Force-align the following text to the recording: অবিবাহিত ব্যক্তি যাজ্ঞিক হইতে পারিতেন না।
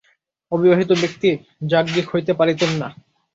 অবিবাহিত 0.51 0.91
ব্যক্তি 1.01 1.29
যাজ্ঞিক 1.71 2.05
হইতে 2.13 2.31
পারিতেন 2.39 2.71
না। 2.81 2.87